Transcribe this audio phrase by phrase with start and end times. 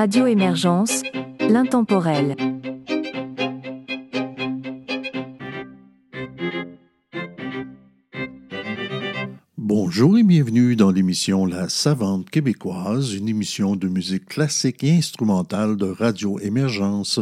[0.00, 1.02] Radio Émergence,
[1.40, 2.34] l'intemporel.
[9.58, 15.76] Bonjour et bienvenue dans l'émission La Savante québécoise, une émission de musique classique et instrumentale
[15.76, 17.20] de Radio Émergence.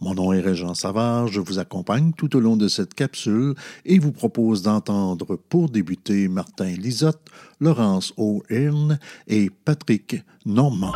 [0.00, 3.54] Mon nom est Régent Savard, je vous accompagne tout au long de cette capsule
[3.84, 7.28] et vous propose d'entendre pour débuter Martin Lisotte,
[7.60, 10.94] Laurence O'Hearn et Patrick Normand.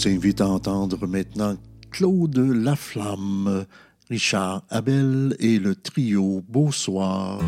[0.00, 1.56] Vous invite à entendre maintenant
[1.90, 3.66] Claude Laflamme,
[4.08, 7.38] Richard Abel et le trio Beau Soir.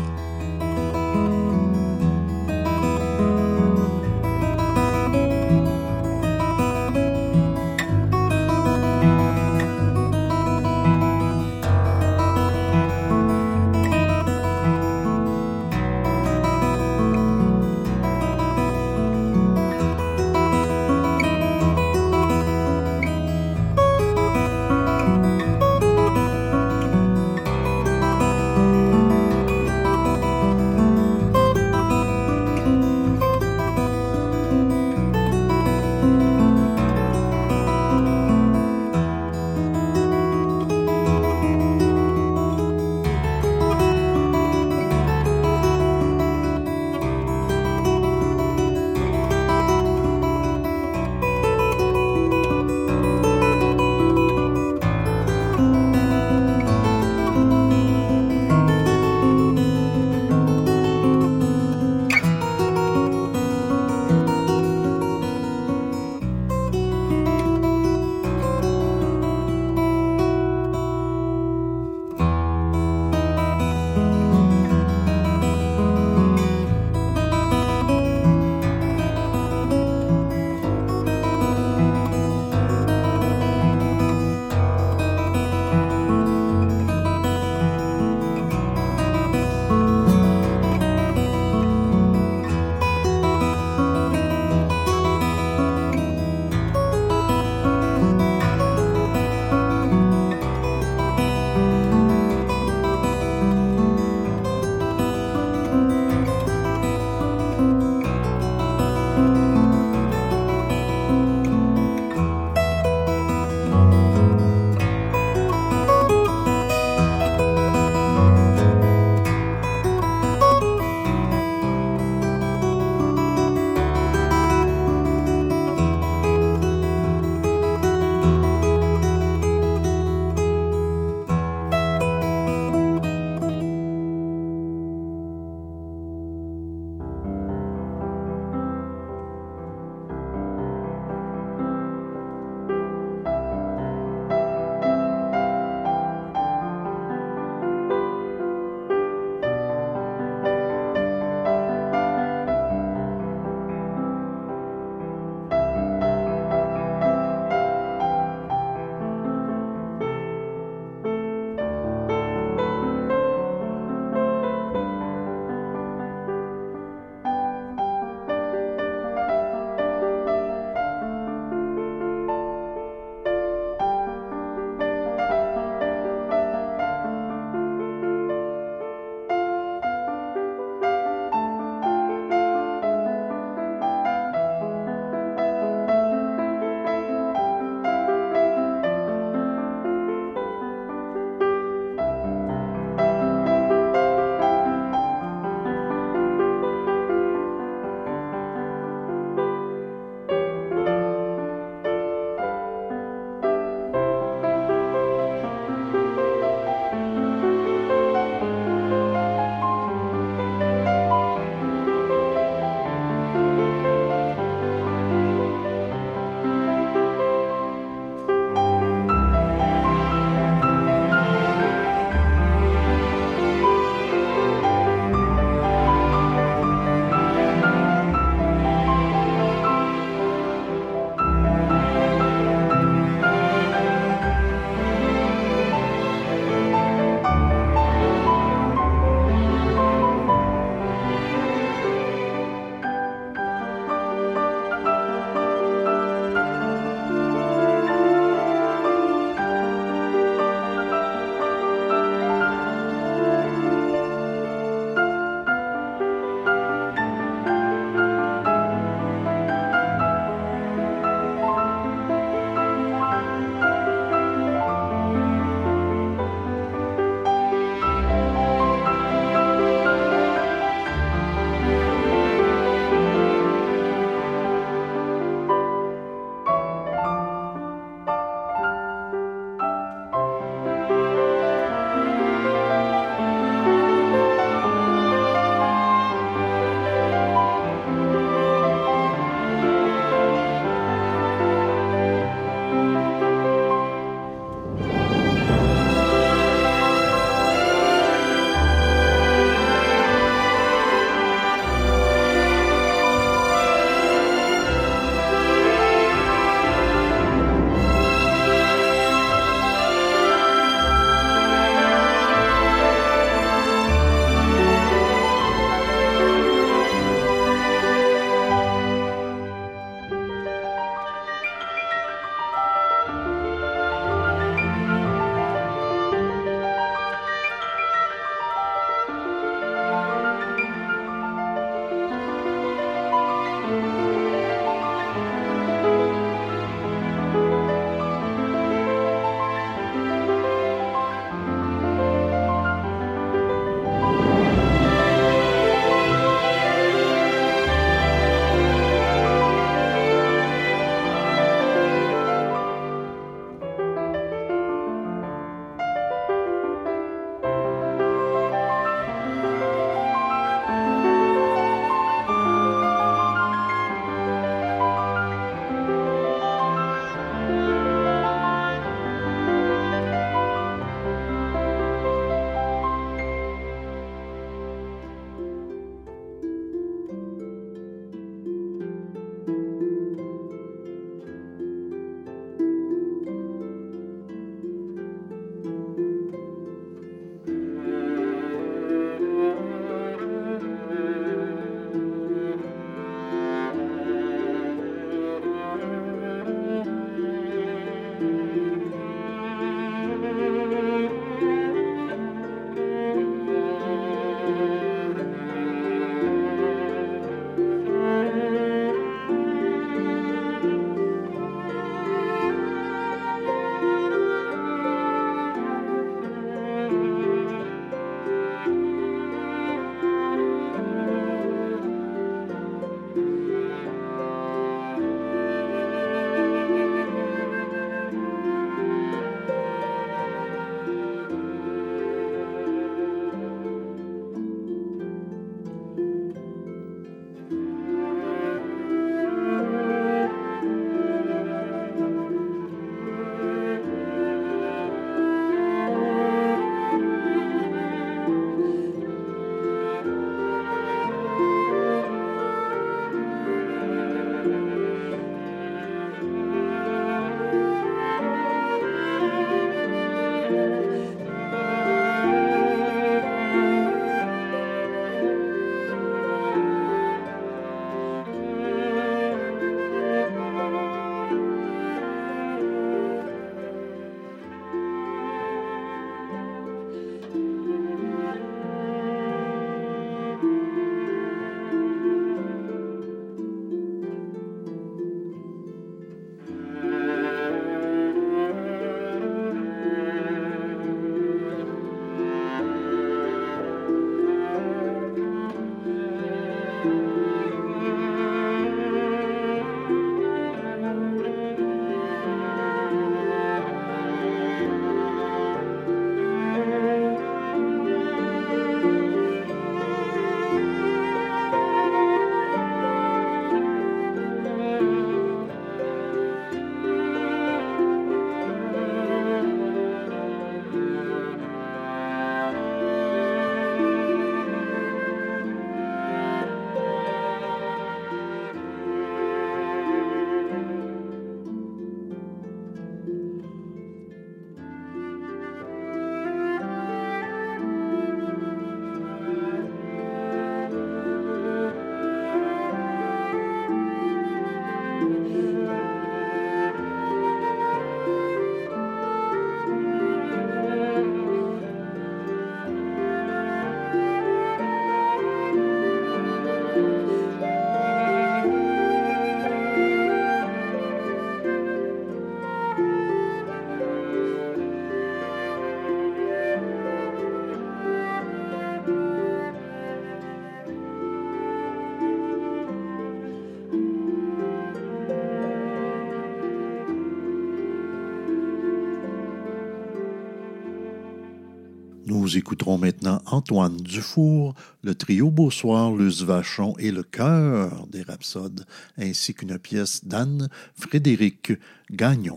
[582.05, 588.65] Nous écouterons maintenant Antoine Dufour, le trio Beausoir, Luce Vachon et le chœur des Rhapsodes,
[588.97, 591.53] ainsi qu'une pièce d'Anne Frédéric
[591.89, 592.35] Gagnon.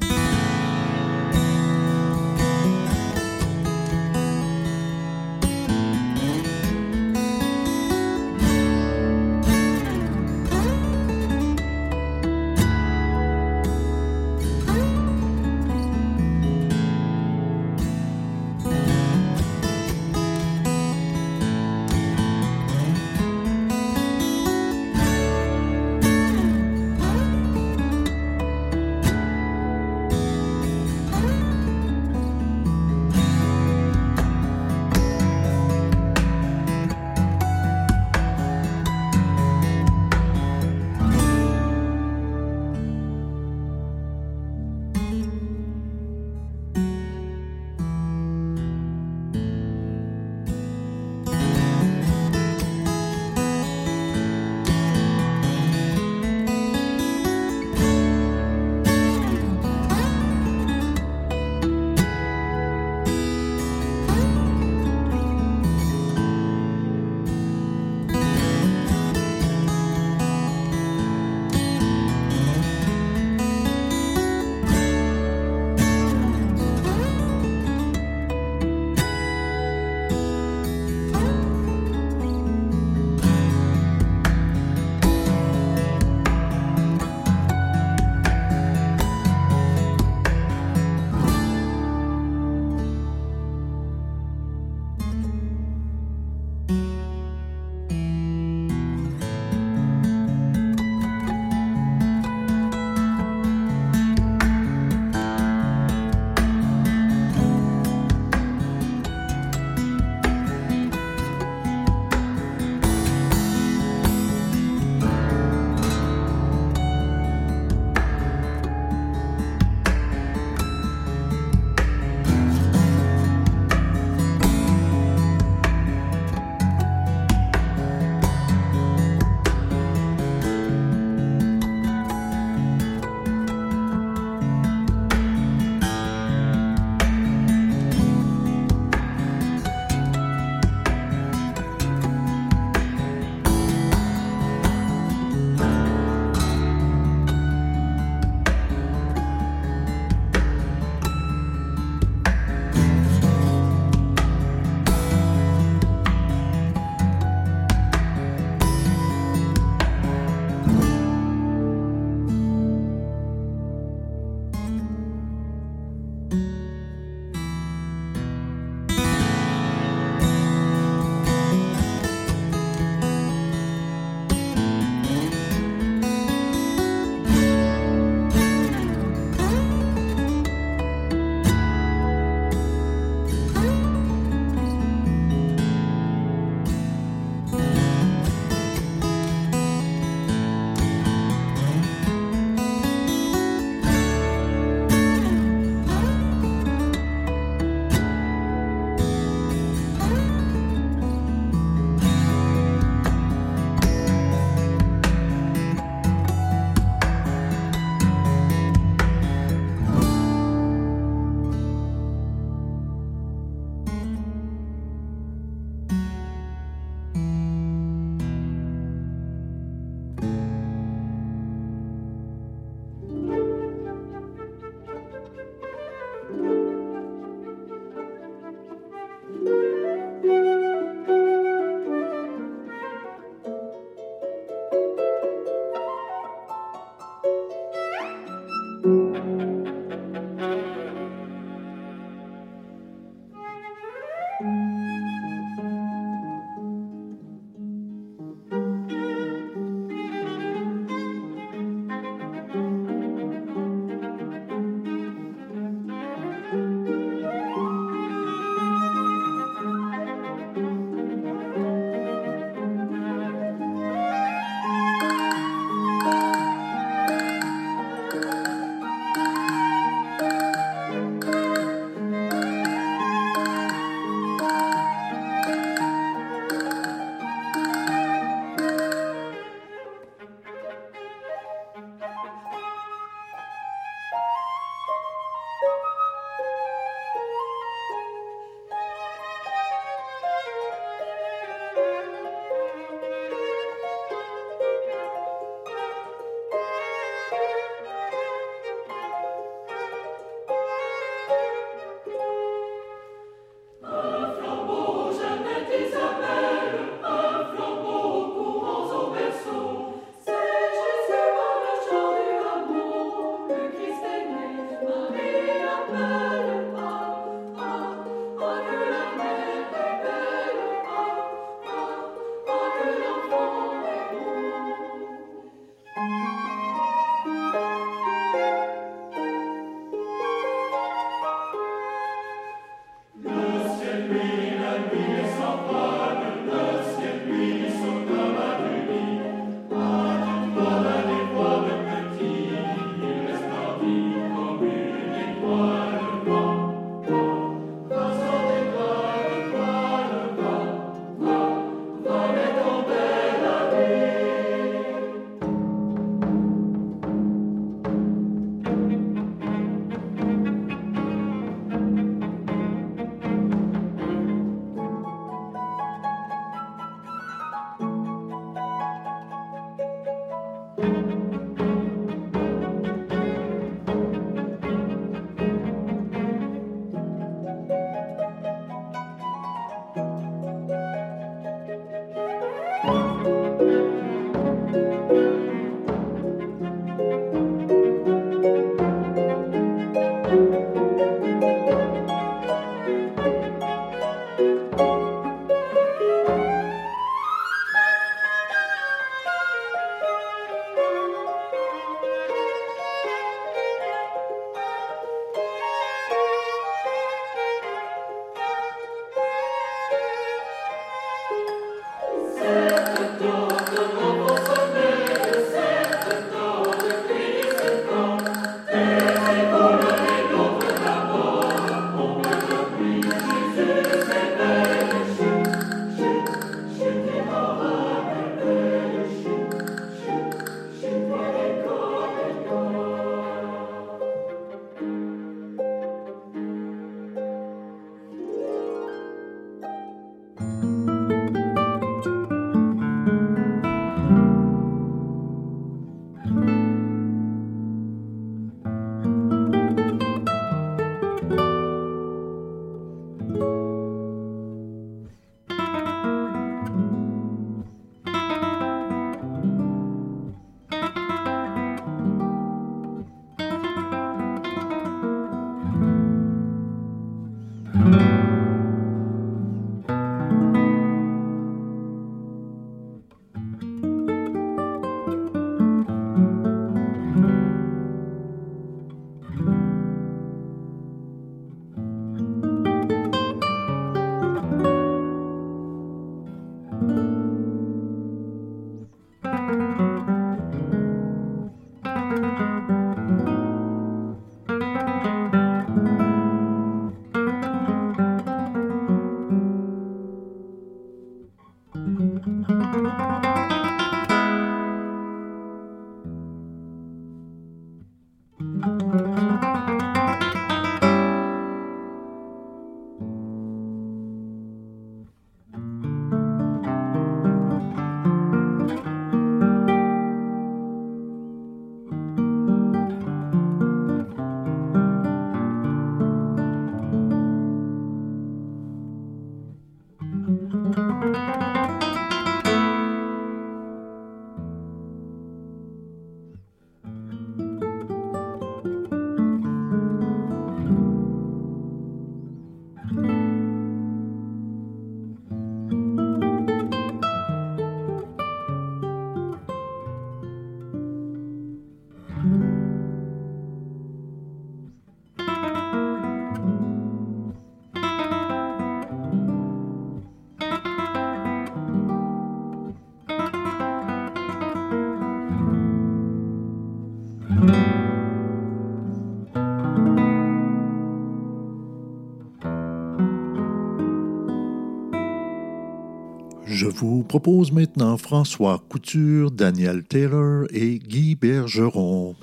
[576.77, 582.15] Vous propose maintenant François Couture, Daniel Taylor et Guy Bergeron.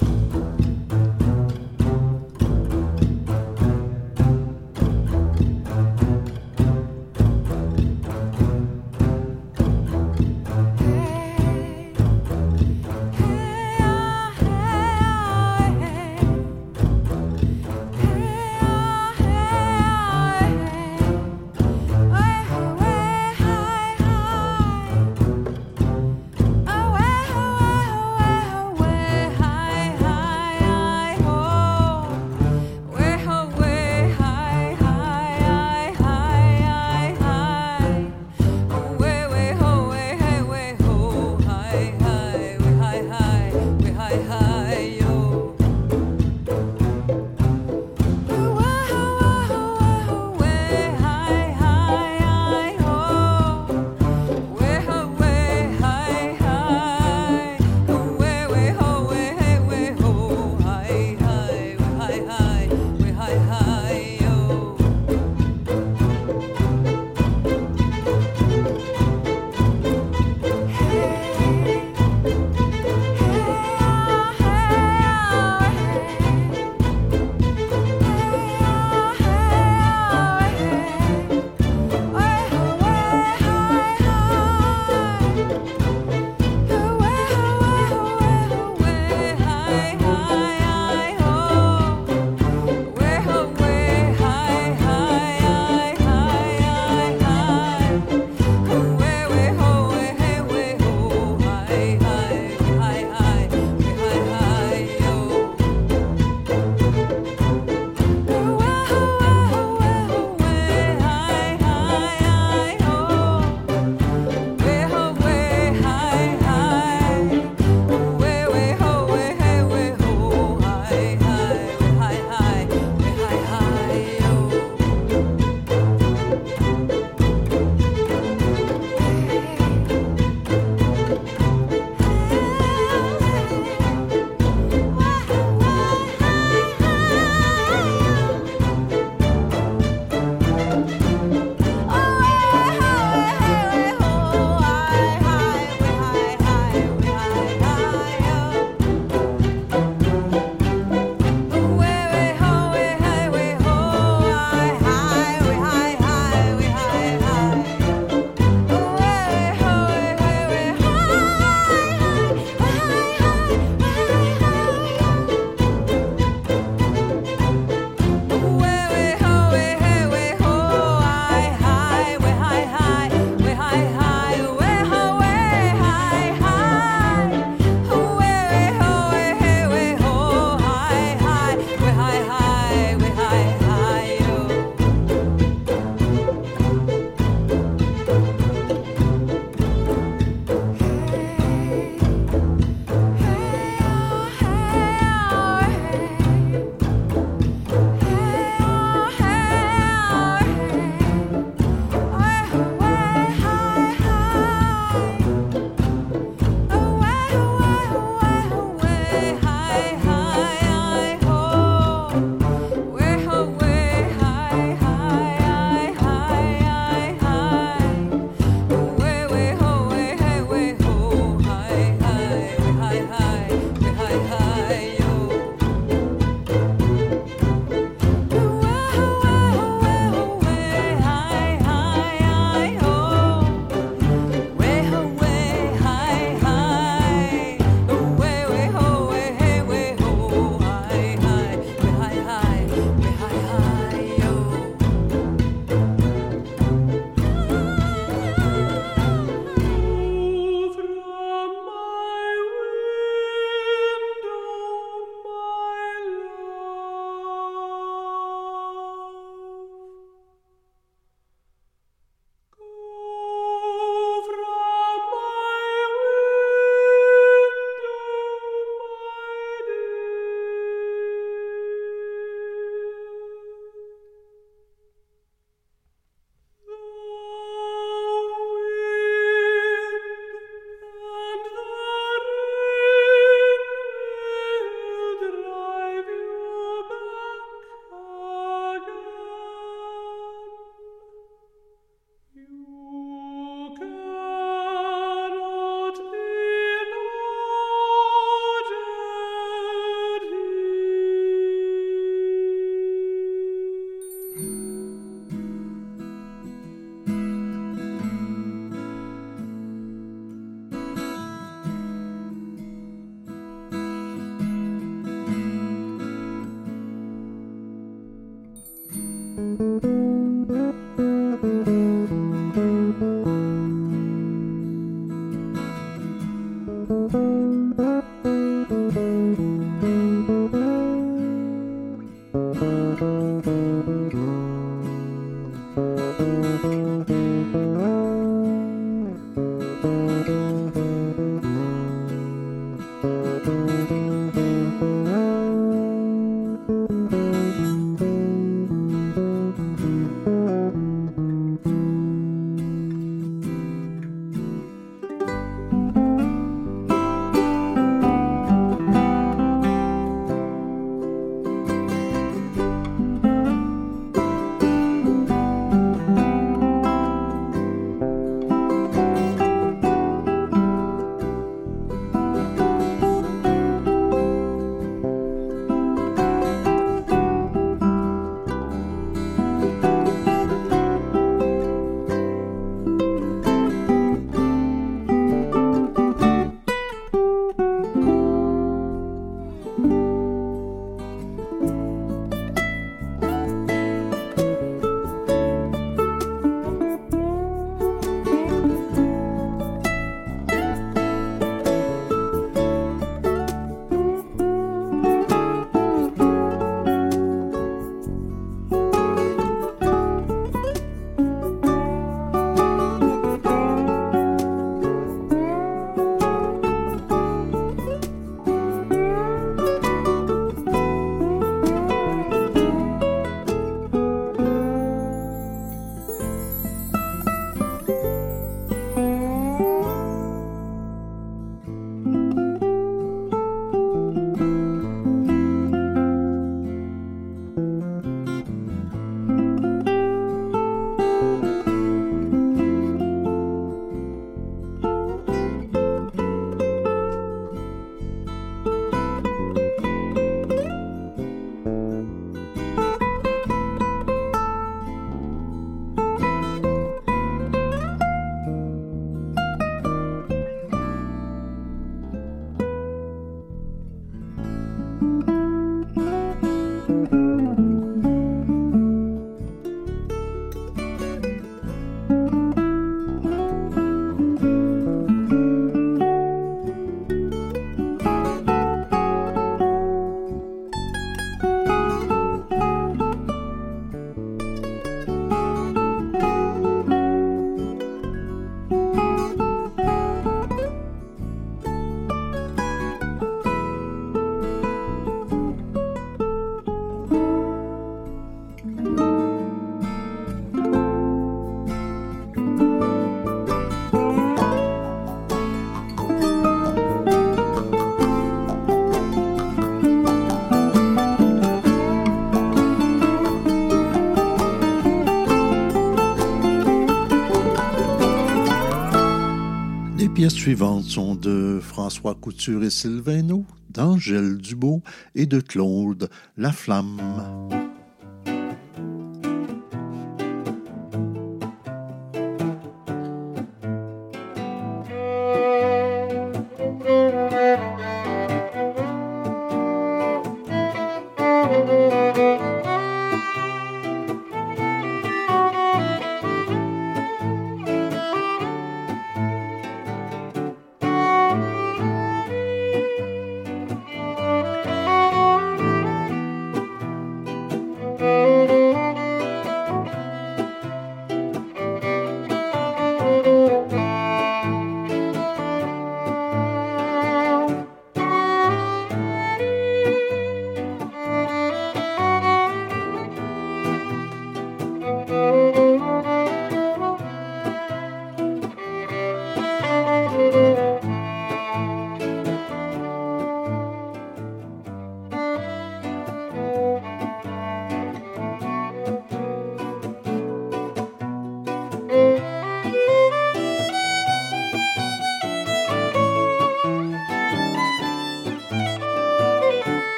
[520.23, 523.23] Pièces suivantes sont de François Couture et Sylvain
[523.69, 524.81] d'Angèle Dubo
[525.15, 527.72] et de Claude Laflamme.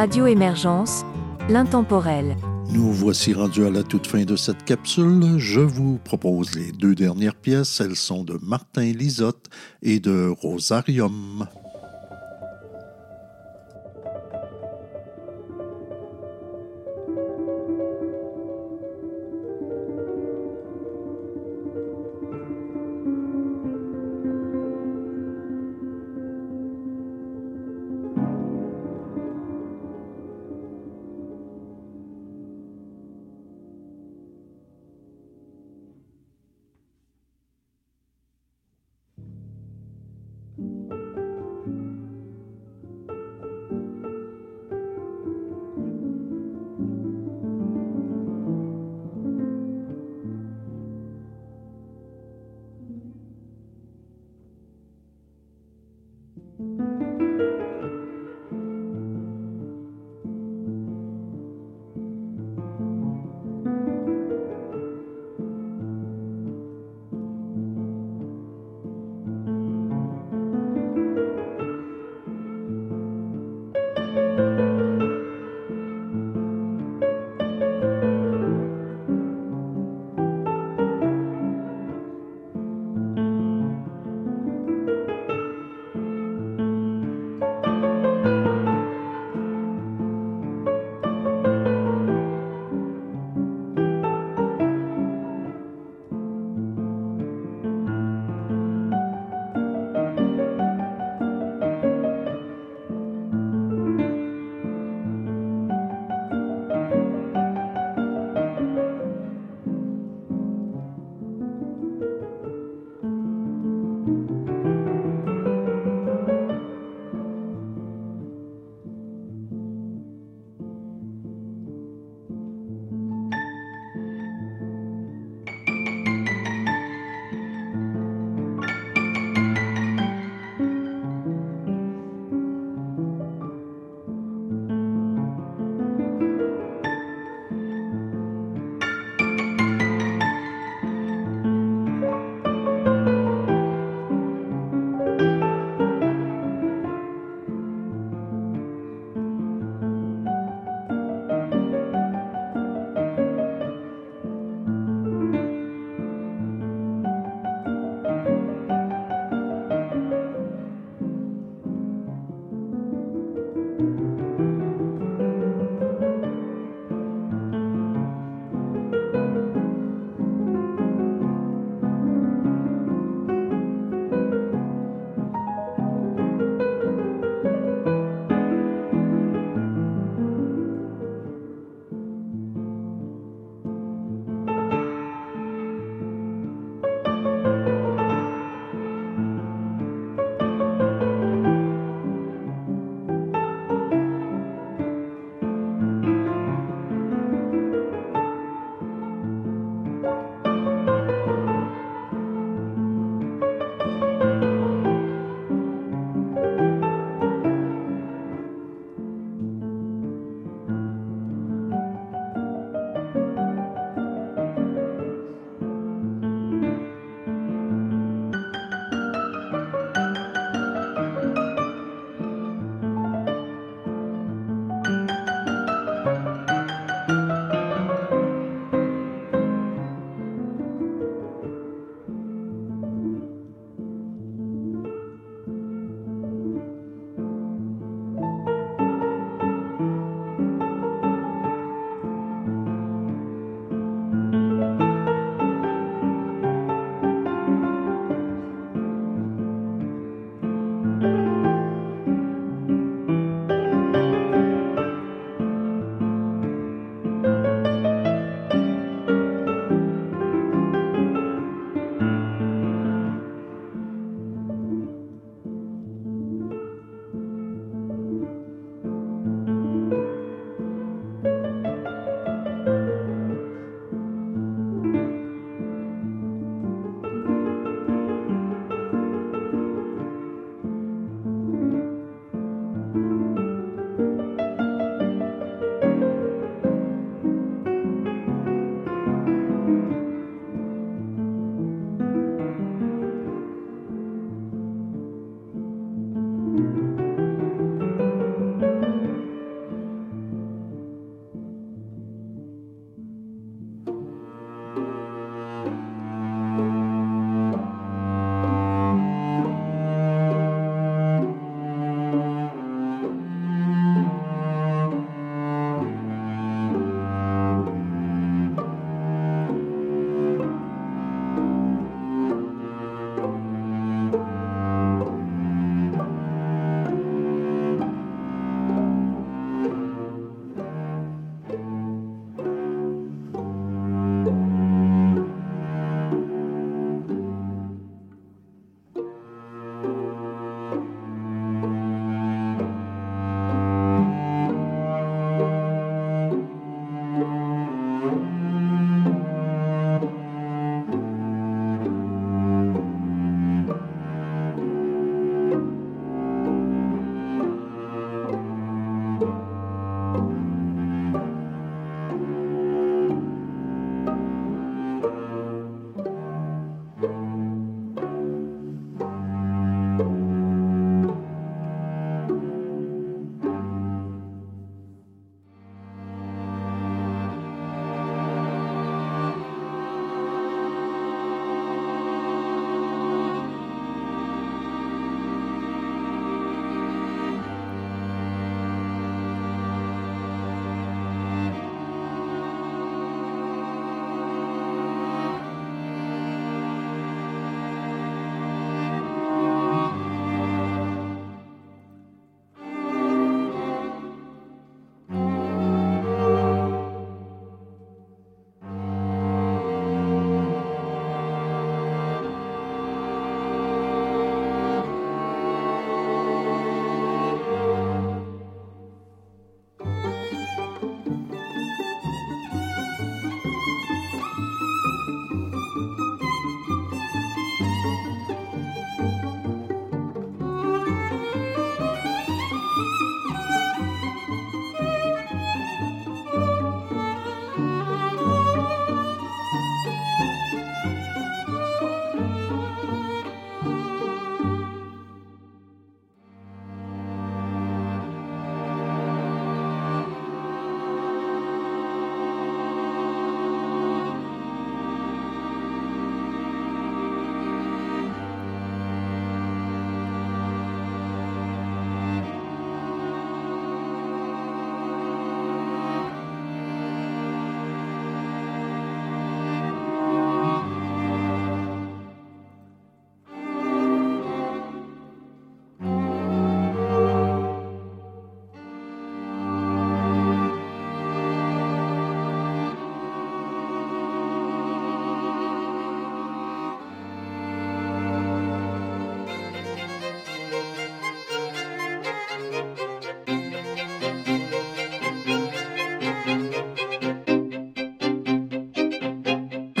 [0.00, 1.04] Radio Émergence,
[1.50, 2.34] l'intemporel.
[2.72, 5.36] Nous voici rendus à la toute fin de cette capsule.
[5.36, 7.82] Je vous propose les deux dernières pièces.
[7.82, 9.50] Elles sont de Martin Lisotte
[9.82, 11.46] et de Rosarium.